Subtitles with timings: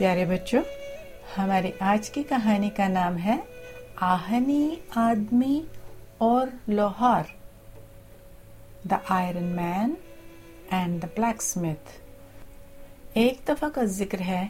[0.00, 0.60] پیارے بچوں
[1.36, 3.36] ہماری آج کی کہانی کا نام ہے
[4.00, 5.60] آہنی آدمی
[6.18, 7.24] اور لوہار
[8.90, 9.92] the iron man
[10.70, 11.90] and the blacksmith
[13.14, 14.46] ایک دفعہ کا ذکر ہے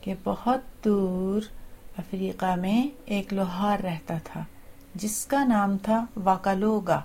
[0.00, 1.48] کہ بہت دور
[1.98, 2.80] افریقہ میں
[3.06, 4.44] ایک لوہار رہتا تھا
[4.94, 7.00] جس کا نام تھا واکالوگا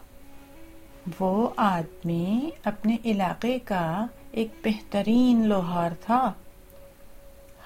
[1.20, 1.50] وہ
[1.64, 4.06] آدمی اپنے علاقے کا
[4.32, 6.32] ایک بہترین لوہار تھا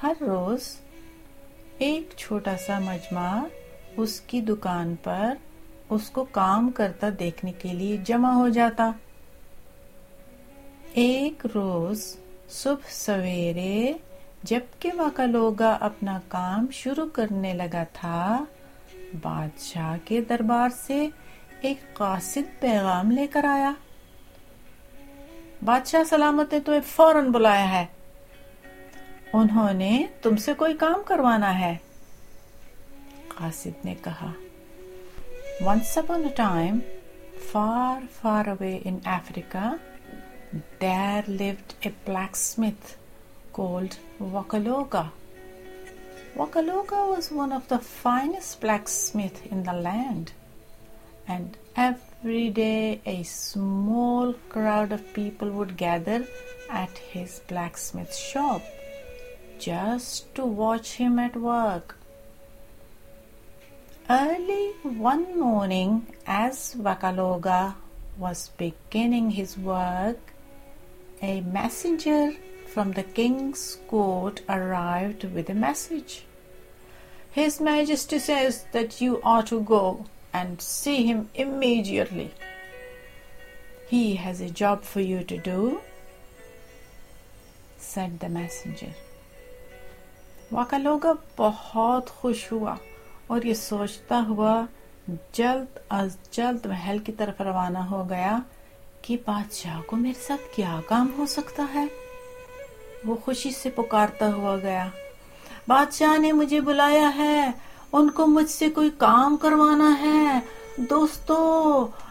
[0.04, 0.64] ہر روز
[1.78, 3.30] ایک چھوٹا سا مجمع
[3.98, 5.34] اس کی دکان پر
[5.90, 8.92] اس کو کام کرتا دیکھنے کے لیے جمع ہو جاتا
[10.94, 12.04] ایک روز
[12.50, 13.94] صبح سویرے
[14.44, 18.44] جبکہ ما کا لوگا اپنا کام شروع کرنے لگا تھا
[19.22, 21.06] بادشاہ کے دربار سے
[21.62, 23.74] ایک قاصد پیغام لے کر آیا
[25.66, 27.86] بادشاہ سلامت نے تو فوراً بلایا ہے
[29.34, 31.76] انہوں نے تم سے کوئی کام کروانا ہے
[33.30, 34.32] قاصد نے کہا
[35.62, 36.80] once upon time
[37.52, 39.74] far far away in Africa
[40.82, 41.90] there a
[42.06, 42.96] blacksmith
[43.52, 43.96] called
[44.34, 45.04] Wakaluga
[46.36, 50.30] Wakaluga was one of the finest blacksmith in the land
[51.28, 52.74] and every day
[53.04, 56.22] a small crowd of people would gather
[56.70, 58.77] at his blacksmith shop
[59.60, 61.98] just to watch him at work.
[64.10, 67.76] Early one morning, as Vakaloga
[68.18, 70.18] was beginning his work,
[71.22, 72.34] a messenger
[72.68, 76.24] from the king's court arrived with a message.
[77.32, 82.34] His Majesty says that you are to go and see him immediately.
[83.88, 85.82] He has a job for you to do,
[87.78, 88.94] said the messenger.
[90.52, 92.76] وا لوگا بہت خوش ہوا
[93.28, 94.54] اور یہ سوچتا ہوا
[95.34, 98.38] جلد از جلد محل کی طرف روانہ ہو گیا
[99.02, 101.86] کہ بادشاہ کو میرے ساتھ کیا کام ہو سکتا ہے
[103.06, 104.88] وہ خوشی سے پکارتا ہوا گیا
[105.68, 107.52] بادشاہ نے مجھے بلایا ہے
[107.92, 110.40] ان کو مجھ سے کوئی کام کروانا ہے
[110.90, 111.38] دوستو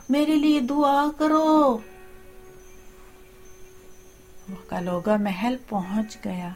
[0.08, 1.78] میرے لیے دعا کرو
[4.48, 6.48] وا لوگا محل پہنچ گیا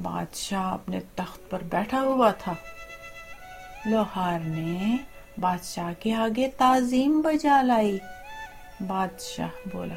[0.00, 2.52] بادشاہ اپنے تخت پر بیٹھا ہوا تھا
[3.86, 4.96] لوہار نے
[5.40, 7.98] بادشاہ کے آگے تعظیم بجا لائی
[8.80, 9.94] بادشاہ بولا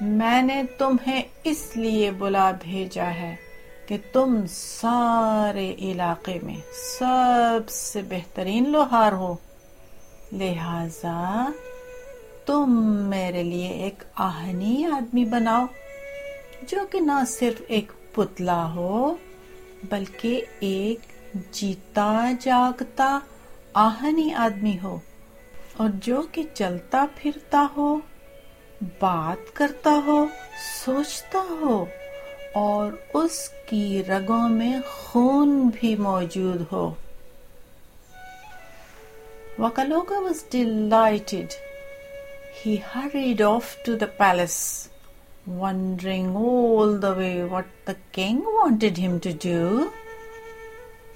[0.00, 1.20] میں نے تمہیں
[1.44, 3.34] اس لیے بلا بھیجا ہے
[3.86, 6.56] کہ تم سارے علاقے میں
[6.74, 9.34] سب سے بہترین لوہار ہو
[10.32, 11.44] لہذا
[12.46, 12.74] تم
[13.10, 15.66] میرے لیے ایک آہنی آدمی بناؤ
[16.62, 19.14] جو کہ نہ صرف ایک پتلا ہو
[19.90, 21.12] بلکہ ایک
[21.52, 23.18] جیتا جاگتا
[23.78, 24.98] آہنی آدمی ہو
[25.76, 27.94] اور جو کہ چلتا پھرتا ہو
[28.98, 30.24] بات کرتا ہو
[30.84, 31.84] سوچتا ہو
[32.54, 32.92] اور
[33.14, 36.90] اس کی رگوں میں خون بھی موجود ہو
[39.58, 41.54] وکلوگا was delighted
[42.66, 44.56] he hurried off to the palace
[45.48, 49.92] wondering all the way what the king wanted him to do.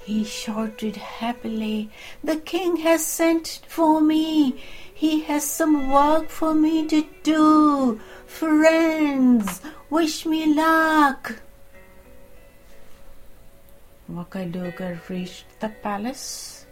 [0.05, 1.91] He shouted happily,
[2.25, 4.61] The king has sent for me.
[4.93, 8.01] He has some work for me to do.
[8.27, 9.61] Friends,
[9.91, 11.37] wish me luck.
[14.11, 16.67] Wakadogar reached the palace.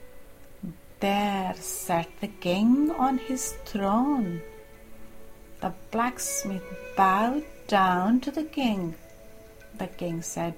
[0.98, 4.42] There sat the king on his throne.
[5.60, 6.64] The blacksmith
[6.96, 8.94] bowed down to the king.
[9.76, 10.58] The king said,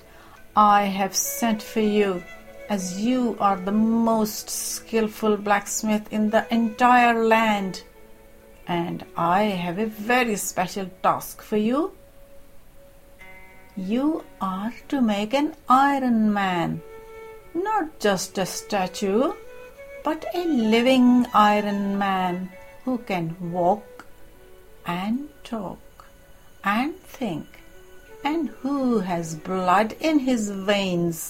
[0.55, 2.22] I have sent for you,
[2.69, 7.83] as you are the most skilful blacksmith in the entire land,
[8.69, 11.93] and I have a very special task for you.
[13.77, 16.80] You are to make an iron man,
[17.54, 19.33] not just a statue,
[20.04, 22.51] but a living iron man
[22.84, 23.84] who can walk
[24.86, 31.30] and and and talk think, who has blood in his veins?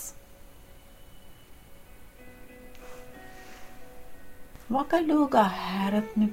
[4.71, 6.27] حیرت میں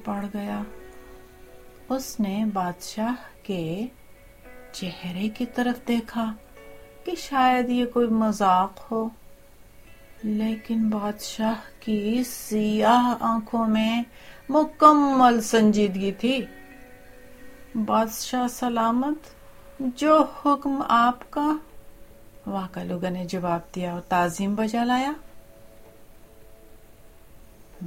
[2.20, 3.14] نے بادشاہ
[3.44, 3.88] کے
[4.72, 6.34] چہرے کی طرف دیکھا
[7.06, 9.10] کہ شاید یہ کوئی مذاق ہو
[10.24, 14.04] لیکن بادشاہ کی سیاہ آنکھوں میں
[14.50, 16.46] مکمل سنجیدگی تھی
[17.76, 19.28] بادشاہ سلامت
[19.98, 21.52] جو حکم آپ کا
[22.46, 25.12] وہاں کا لوگوں نے جواب دیا اور تعظیم بجا لایا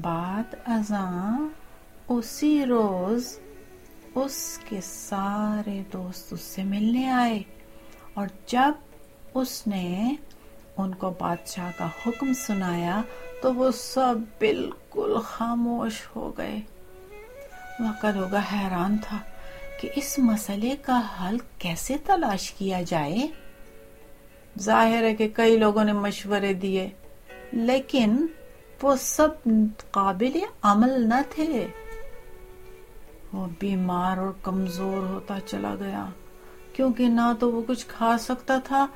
[0.02, 1.48] بعد ازاں
[2.08, 3.38] اسی روز
[4.14, 4.36] اس
[4.68, 7.42] کے سارے دوست اس سے ملنے آئے
[8.14, 10.14] اور جب اس نے
[10.76, 13.00] ان کو بادشاہ کا حکم سنایا
[13.42, 16.60] تو وہ سب بالکل خاموش ہو گئے
[17.80, 19.18] وہاں کا لوگا حیران تھا
[19.82, 23.26] کہ اس مسئلے کا حل کیسے تلاش کیا جائے
[24.56, 26.86] ظاہر ہے کہ کئی لوگوں نے مشورے دیے
[27.52, 28.14] لیکن
[28.82, 29.48] وہ سب
[29.90, 30.38] قابل
[30.62, 31.66] عمل نہ تھے
[33.32, 36.04] وہ بیمار اور کمزور ہوتا چلا گیا
[36.72, 38.86] کیونکہ نہ تو وہ کچھ کھا سکتا تھا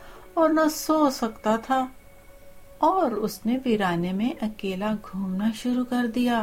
[0.34, 1.84] اور نہ سو سکتا تھا
[2.86, 6.42] اور اس نے ویرانے میں اکیلا گھومنا شروع کر دیا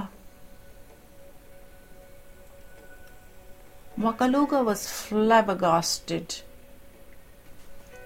[3.98, 6.42] Wakaluga was flabbergasted.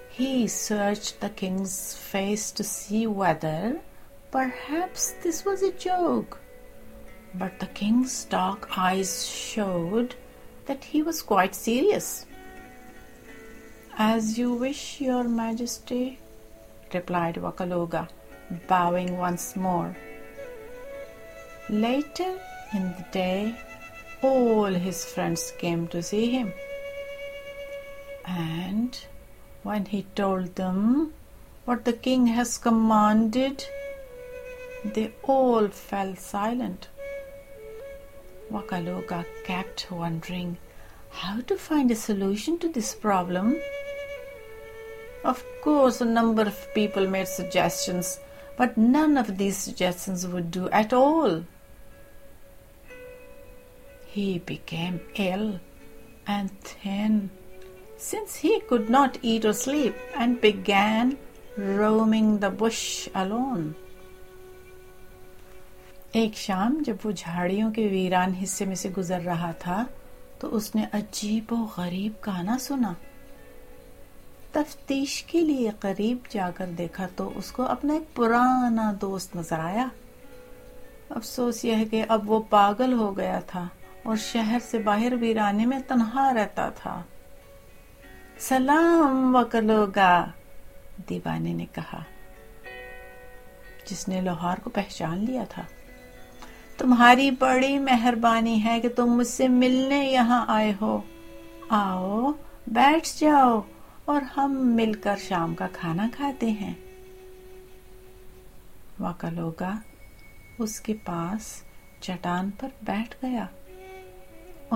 [0.10, 3.80] He searched the king's face to see whether
[4.30, 6.40] perhaps this was a joke,
[7.34, 10.16] but the king's dark eyes showed
[10.66, 12.26] that he was quite serious.
[13.98, 16.20] As you wish, your majesty,
[16.94, 18.10] replied Wakaluga,
[18.68, 19.96] bowing once more.
[21.70, 22.40] Later
[22.74, 23.56] in the day,
[24.22, 26.54] all his friends came to see him.
[28.26, 29.00] And
[29.64, 31.14] when he told them
[31.66, 33.66] what the king has commanded,
[34.84, 36.88] they all fell silent.
[38.52, 40.58] Wakaloka kept wondering
[41.10, 43.58] how to find a solution to this problem.
[45.24, 48.20] Of course, a number of people made suggestions,
[48.56, 51.44] but none of these suggestions would do at all.
[54.18, 55.00] he he became
[55.16, 56.36] ill and
[56.36, 57.30] and thin,
[57.98, 58.46] since
[58.70, 59.96] could not eat or sleep,
[60.42, 61.18] began
[61.58, 62.52] roaming the
[66.12, 69.84] ایک شام جب وہ جھاڑیوں کے ویران حصے میں سے گزر رہا تھا
[70.40, 72.94] تو اس نے عجیب و غریب گانا سنا
[74.52, 79.60] تفتیش کے لیے قریب جا کر دیکھا تو اس کو اپنا ایک پرانا دوست نظر
[79.60, 79.88] آیا
[81.10, 83.68] افسوس یہ کہ اب وہ پاگل ہو گیا تھا
[84.08, 87.02] اور شہر سے باہر ویرانے میں تنہا رہتا تھا
[88.40, 90.12] سلام وکلوگا
[91.10, 92.02] دیوانے نے کہا
[93.90, 95.64] جس نے لوہار کو پہچان لیا تھا
[96.78, 101.02] تمہاری بڑی مہربانی ہے کہ تم مجھ سے ملنے یہاں آئے ہو
[101.70, 102.32] آؤ
[102.68, 103.62] بیٹھ جاؤ
[104.06, 106.74] اور ہم مل کر شام کا کھانا کھاتے ہیں
[109.00, 109.76] وکلوگا
[110.60, 111.54] اس کے پاس
[112.00, 113.46] چٹان پر بیٹھ گیا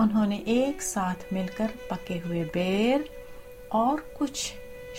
[0.00, 3.00] انہوں نے ایک ساتھ مل کر پکے ہوئے بیر
[3.78, 4.52] اور کچھ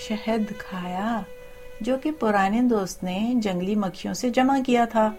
[0.00, 1.22] شہد کھایا
[1.82, 5.10] جو کہ پرانے دوست نے جنگلی مکھیوں سے جمع کیا تھا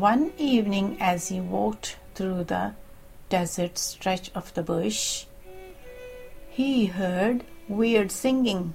[0.00, 1.86] one evening as he walk
[2.14, 2.68] through the
[3.28, 5.00] desert stretch of the bush
[6.58, 7.42] he heard
[7.70, 8.70] where singing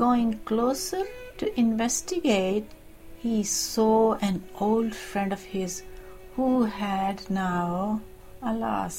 [0.00, 1.04] going closer
[1.36, 2.74] to investigate
[3.24, 3.88] he saw
[4.20, 5.82] and old friend of his
[6.40, 8.00] who had now,
[8.40, 8.99] alas,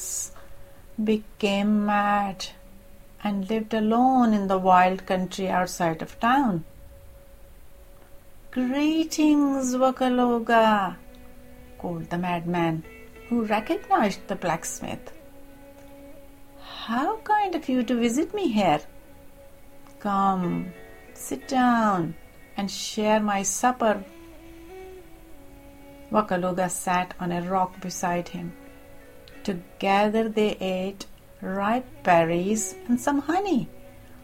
[1.03, 2.45] became mad
[3.23, 6.63] and lived alone in the wild country outside of town.
[8.51, 10.97] Greetings, Wakaloga,
[11.79, 12.83] called the madman,
[13.27, 15.11] who recognized the blacksmith.
[16.85, 18.81] How kind of you to visit me here.
[19.99, 20.73] Come,
[21.15, 22.13] sit down
[22.55, 24.03] and share my supper
[26.69, 28.53] sat on a rock beside him.
[29.43, 31.05] Together they ate
[31.41, 33.67] ripe berries and some honey,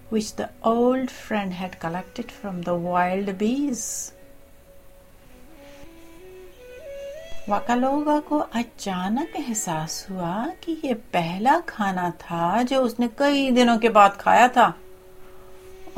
[0.10, 2.32] which the old friend had collected
[3.38, 4.12] bees.
[7.50, 13.77] وکلوگا کو اچانک احساس ہوا کہ یہ پہلا کھانا تھا جو اس نے کئی دنوں
[13.80, 14.72] کے بعد کھایا تھا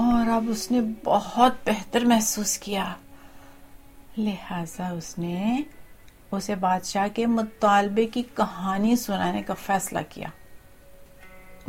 [0.00, 2.94] اور اب اس نے بہت بہتر محسوس کیا
[4.18, 5.62] لہذا اس نے
[6.32, 10.28] اسے بادشاہ کے مطالبے کی کہانی سنانے کا فیصلہ کیا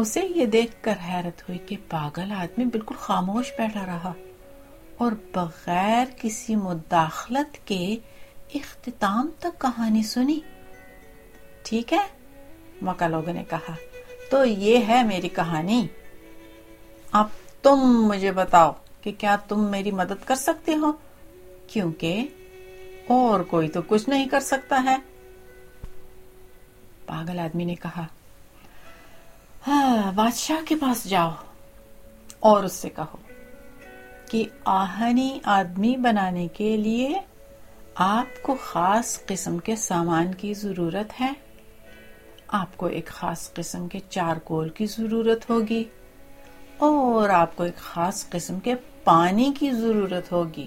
[0.00, 4.12] اسے یہ دیکھ کر حیرت ہوئی کہ پاگل آدمی بالکل خاموش بیٹھا رہا
[4.98, 7.96] اور بغیر کسی مداخلت کے
[8.54, 10.38] اختتام تک کہانی سنی
[11.64, 12.06] ٹھیک ہے
[12.82, 13.74] مکا لوگوں نے کہا
[14.30, 15.86] تو یہ ہے میری کہانی
[17.12, 17.26] اب
[17.62, 20.92] تم مجھے بتاؤ کہ کیا تم میری مدد کر سکتے ہو
[21.66, 22.26] کیونکہ
[23.10, 24.96] اور کوئی تو کچھ نہیں کر سکتا ہے
[27.06, 28.04] پاگل آدمی نے کہا
[29.66, 31.30] ہاں، بادشاہ کے پاس جاؤ
[32.40, 33.16] اور اس سے کہو
[34.30, 37.20] کہ آہنی آدمی بنانے کے لیے
[37.96, 41.32] آپ کو خاص قسم کے سامان کی ضرورت ہے
[42.54, 45.84] آپ کو ایک خاص قسم کے چار کول کی ضرورت ہوگی
[46.78, 48.74] اور آپ کو ایک خاص قسم کے
[49.04, 50.66] پانی کی ضرورت ہوگی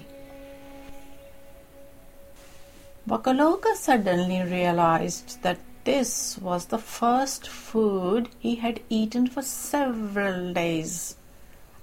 [3.06, 11.16] Bakaloka suddenly realized that this was the first food he had eaten for several days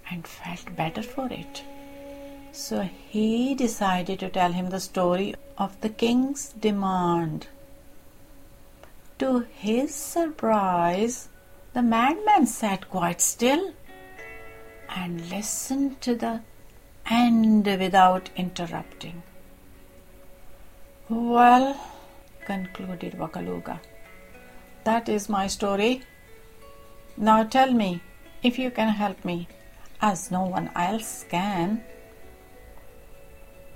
[0.09, 1.63] and felt better for it.
[2.51, 7.47] So he decided to tell him the story of the king's demand.
[9.19, 11.29] To his surprise,
[11.73, 13.73] the madman sat quite still
[14.89, 16.41] and listened to the
[17.05, 19.21] end without interrupting.
[21.11, 21.75] Well,
[22.45, 23.81] concluded Wakaluga,
[24.85, 26.03] that is my story.
[27.17, 28.01] Now tell me
[28.43, 29.49] if you can help me,
[30.01, 31.83] as no one else can.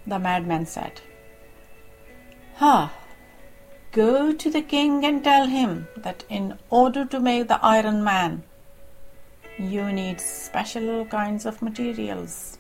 [0.08, 1.02] The madman said,
[2.56, 2.86] Ha!
[2.86, 2.96] Huh.
[3.92, 8.44] Go to the king and tell him that in order to make the Iron Man,
[9.60, 12.60] you need special kinds of materials.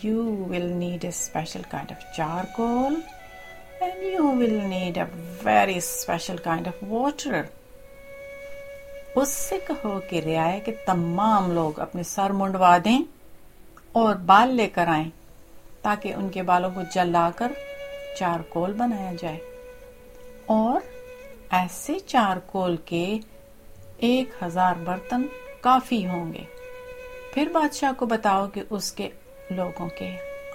[0.00, 3.02] You will need a special kind of charcoal
[3.82, 5.08] and you will need a
[5.40, 7.42] very special kind of water.
[9.16, 12.98] اس سے کہو کہ ریائے کے تمام لوگ اپنے سر منڈوا دیں
[13.92, 15.08] اور بال لے کر آئیں
[15.82, 17.52] تاکہ ان کے بالوں کو جلا کر
[18.18, 19.38] چارکول بنایا جائے
[20.46, 20.80] اور
[21.58, 23.04] ایسے چارکول کے
[24.08, 25.26] ایک ہزار برتن
[25.60, 26.44] کافی ہوں گے
[27.34, 29.08] پھر بادشاہ کو بتاؤ کہ اس کے
[29.50, 30.10] لوگوں کے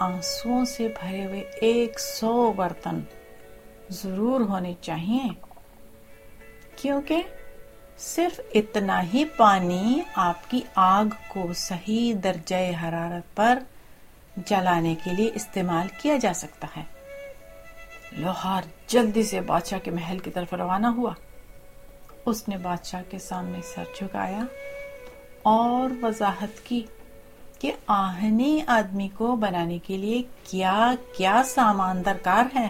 [0.01, 2.99] آنسوں سے بھرے ہوئے ایک سو برتن
[3.91, 5.27] ضرور ہونی چاہیے
[6.75, 7.21] کیونکہ
[7.97, 13.59] صرف اتنا ہی پانی آپ کی آگ کو صحیح درجہ حرارت پر
[14.47, 16.83] جلانے کے لیے استعمال کیا جا سکتا ہے
[18.11, 21.13] لوہار جلدی سے بادشاہ کے محل کی طرف روانہ ہوا
[22.25, 24.43] اس نے بادشاہ کے سامنے سر جھکایا
[25.43, 26.81] اور وضاحت کی
[27.59, 32.69] کہ آہنی آدمی کو بنانے کے لیے کیا کیا سامان درکار ہے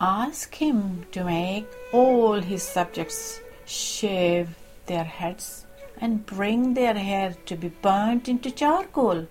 [0.00, 5.66] ask him to make all his subjects shave their heads
[5.98, 9.26] and bring their hair to be burnt into charcoal.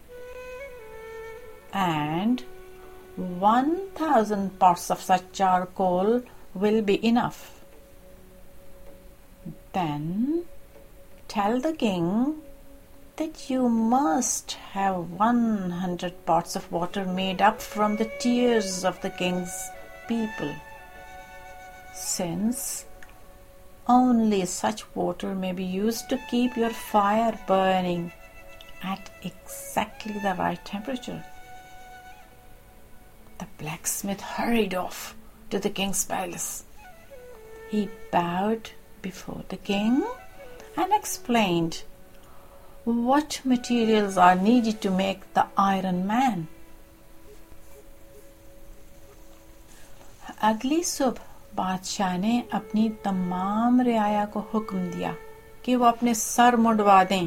[1.74, 2.44] And
[3.15, 7.62] 1000 pots of such charcoal will be enough.
[9.74, 10.46] Then
[11.27, 12.42] tell the king
[13.18, 19.10] that you must have 100 pots of water made up from the tears of the
[19.10, 19.70] kings
[20.08, 20.53] people,
[21.94, 22.86] since
[23.88, 28.12] only such water may be used to keep your fire burning
[28.82, 31.24] at exactly the right temperature.
[33.39, 35.15] The blacksmith hurried off
[35.50, 36.65] to the king's palace.
[37.70, 38.72] He bowed
[39.01, 40.03] before the king
[40.77, 41.84] and explained
[42.86, 46.48] what materials are needed to make the Iron Man.
[50.42, 51.32] اگلی صبح
[51.56, 55.12] بادشاہ نے اپنی تمام رعایا کو حکم دیا
[55.62, 57.25] کہ وہ اپنے سر مڈوا دیں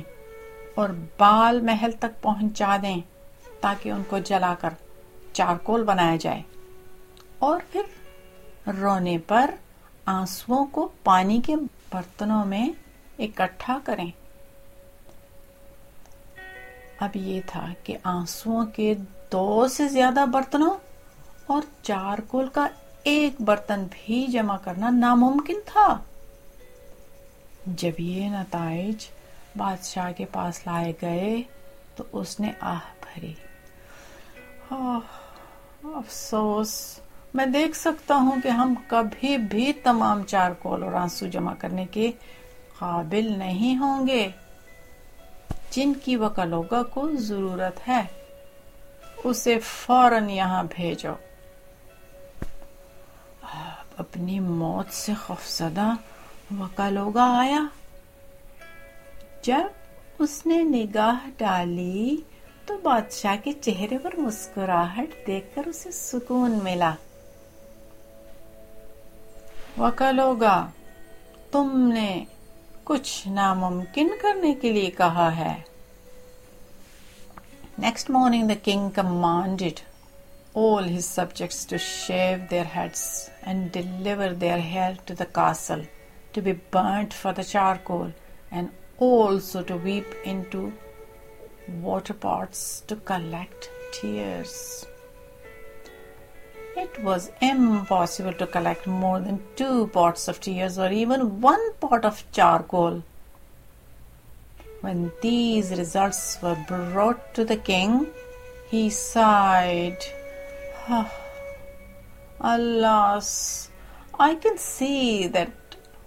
[0.74, 0.88] اور
[1.16, 3.00] بال محل تک پہنچا دیں
[3.60, 4.74] تاکہ ان کو جلا کر
[5.32, 6.42] چارکول بنایا جائے
[7.38, 9.50] اور پھر رونے پر
[10.06, 11.56] آنسو کو پانی کے
[11.92, 12.66] برتنوں میں
[13.18, 14.10] اکٹھا کریں
[16.98, 18.94] اب یہ تھا کہ آنسو کے
[19.32, 20.76] دو سے زیادہ برتنوں
[21.46, 22.66] اور چارکول کا
[23.06, 25.98] ایک برتن بھی جمع کرنا ناممکن تھا
[27.66, 29.08] جب یہ نتائج
[29.56, 31.42] بادشاہ کے پاس لائے گئے
[31.96, 33.32] تو اس نے آہ بھری
[35.94, 37.00] افسوس
[37.34, 41.84] میں دیکھ سکتا ہوں کہ ہم کبھی بھی تمام چار کول اور آنسو جمع کرنے
[41.90, 42.12] کے
[42.78, 44.28] قابل نہیں ہوں گے
[45.70, 48.02] جن کی وکلوگا کو ضرورت ہے
[49.24, 51.14] اسے فوراً یہاں بھیجو
[53.98, 55.12] اپنی موت سے
[57.20, 57.64] آیا
[59.42, 62.16] جب اس نے نگاہ ڈالی
[62.66, 66.94] تو بادشاہ کے چہرے پر مسکراہٹ دیکھ کر اسے سکون ملا
[69.78, 70.56] وکالوگا
[71.50, 72.24] تم نے
[72.84, 75.54] کچھ ناممکن کرنے کے لیے کہا ہے
[77.78, 79.80] next morning the king commanded
[80.86, 83.02] his subjects to shave their heads
[83.46, 85.86] and deliver their hair to the castle
[86.32, 88.12] to be burnt for the charcoal
[88.50, 88.70] and
[88.98, 90.72] also to weep into
[91.80, 94.86] water pots to collect tears.
[96.76, 102.04] It was impossible to collect more than two pots of tears or even one pot
[102.04, 103.02] of charcoal.
[104.82, 108.08] When these results were brought to the king,
[108.68, 110.04] he sighed.
[110.88, 111.10] Ah,
[112.40, 113.70] Alas,
[114.18, 115.52] I can see that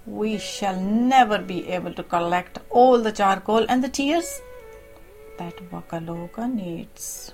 [0.06, 4.42] we shall never be able to collect all the charcoal and the tears
[5.38, 7.34] that Wakaloka needs.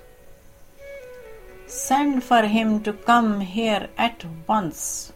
[1.67, 5.11] Send for him to come here at once.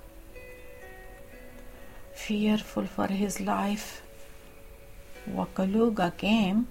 [2.13, 4.01] Fearful for his life,
[5.29, 6.67] Wakaluga came.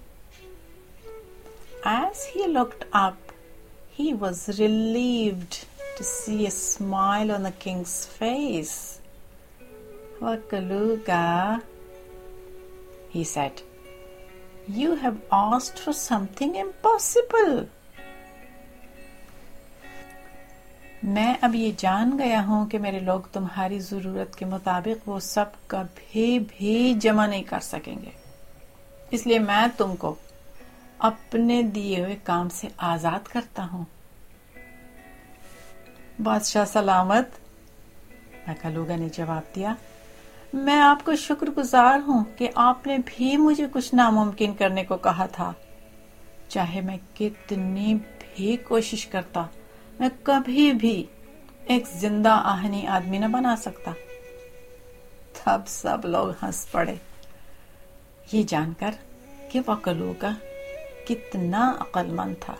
[1.83, 3.31] As he looked up,
[3.89, 5.65] he was relieved
[5.99, 9.01] to see a smile on the king's face.
[10.21, 11.61] Wakaluga,
[13.09, 13.61] he said,
[14.69, 17.59] you have asked for something impossible.
[21.03, 25.67] میں اب یہ جان گیا ہوں کہ میرے لوگ تمہاری ضرورت کے مطابق وہ سب
[25.67, 26.39] کبھی
[26.47, 28.11] بھی جمع نہیں کر سکیں گے
[29.11, 30.15] اس لیے میں تم کو
[31.11, 33.83] اپنے دیے ہوئے کام سے آزاد کرتا ہوں
[36.19, 37.37] بادشاہ سلامت
[38.89, 39.73] نے جواب دیا
[40.53, 44.97] میں آپ کو شکر گزار ہوں کہ آپ نے بھی مجھے کچھ ناممکن کرنے کو
[44.97, 45.51] کہا تھا
[46.47, 47.93] چاہے میں کتنی
[48.19, 49.45] بھی کوشش کرتا
[49.99, 51.03] میں کبھی بھی
[51.65, 53.91] ایک زندہ آہنی آدمی نہ بنا سکتا
[55.35, 56.95] تب سب لوگ ہنس پڑے
[58.33, 59.03] یہ جان کر
[59.51, 60.31] کہ کا
[61.07, 62.55] کتنا عقل مند تھا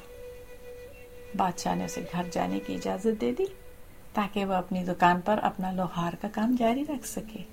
[1.37, 3.45] بادشاہ نے اسے گھر جانے کی اجازت دے دی
[4.13, 7.43] تاکہ وہ اپنی دکان پر اپنا لوہار کا کام جاری رکھ سکے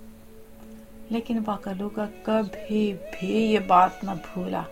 [1.11, 4.63] لیکن واکلو کا کبھی بھی یہ بات نہ بھولا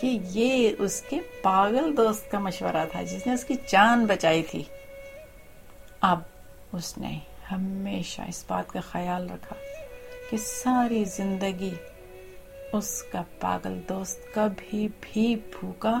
[0.00, 4.42] کہ یہ اس کے پاگل دوست کا مشورہ تھا جس نے اس کی جان بچائی
[4.42, 4.62] تھی
[6.02, 6.20] اب
[6.72, 7.18] اس نے
[7.52, 9.56] ہمیشہ اس بات کا خیال رکھا
[10.30, 11.74] کہ ساری زندگی
[12.72, 16.00] اس کا پاگل دوست کبھی بھی پھوکا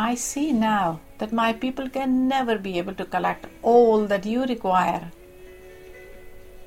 [0.00, 4.44] I see now that my people can never be able to collect all that you
[4.44, 5.10] require.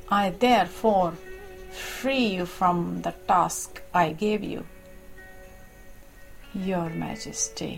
[0.10, 1.14] I therefore
[1.72, 4.66] free you from the task I gave you.
[6.54, 7.78] Your Majesty,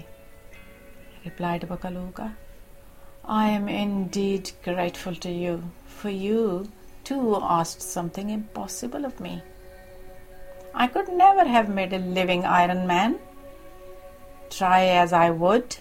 [1.24, 2.34] replied Bakaluka,
[3.24, 5.64] I am indeed grateful to you,
[5.86, 6.70] for you
[7.04, 7.40] too
[7.42, 9.42] asked something impossible of me.
[10.78, 13.20] I could never have made a living Iron Man.
[14.50, 15.78] Try as I would.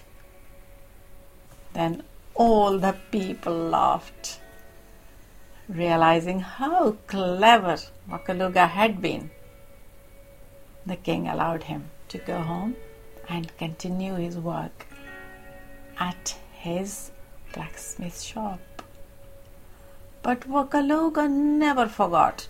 [1.73, 2.03] Then
[2.33, 4.39] all the people laughed,
[5.67, 7.77] realizing how clever
[8.09, 9.31] Wakaluga had been.
[10.85, 12.77] The king allowed him to go home
[13.27, 14.87] and continue his work
[15.99, 17.11] at his
[17.53, 18.59] blacksmith shop.
[20.21, 22.47] But Wakaluga never forgot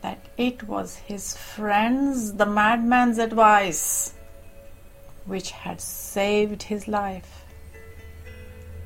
[0.18, 4.14] that it was his his friends, the the madman's advice,
[5.26, 7.44] which had saved life.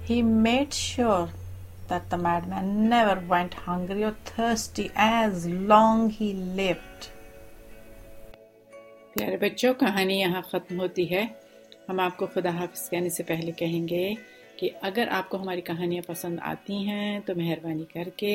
[0.05, 1.29] He made sure
[2.19, 3.21] madman never
[4.97, 7.11] as long he lived.
[9.17, 11.27] پیارے بچوں کہانی یہاں ختم ہوتی ہے
[11.89, 14.15] ہم آپ کو خدا حافظ کہنے سے پہلے کہیں گے
[14.57, 18.35] کہ اگر آپ کو ہماری کہانیاں پسند آتی ہیں تو مہربانی کر کے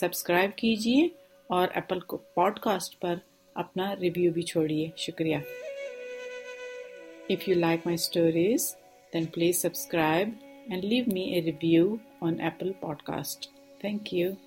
[0.00, 1.08] سبسکرائب کیجیے
[1.50, 3.14] اور ایپل کو پوڈ کاسٹ پر
[3.56, 5.36] اپنا ریویو بھی چھوڑیے شکریہ
[7.30, 8.74] if you like my stories
[9.12, 10.30] then please subscribe
[10.70, 11.94] and leave me a review
[12.20, 13.48] on Apple podcast
[13.80, 14.30] thank you